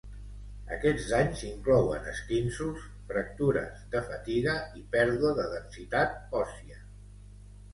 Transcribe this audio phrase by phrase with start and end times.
[0.75, 6.83] Aquests danys inclouen esquinços, fractures de fatiga i pèrdua de densitat òssia.